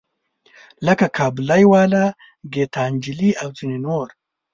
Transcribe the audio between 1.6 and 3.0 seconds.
والا، ګیتا